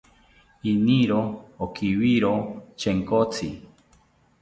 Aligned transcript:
Iniro 0.71 1.21
okiwiro 1.65 2.33
Chenkotzi 2.79 3.47